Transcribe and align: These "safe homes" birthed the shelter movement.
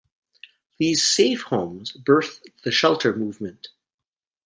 These 0.79 1.07
"safe 1.07 1.43
homes" 1.43 1.91
birthed 1.95 2.47
the 2.63 2.71
shelter 2.71 3.15
movement. 3.15 3.67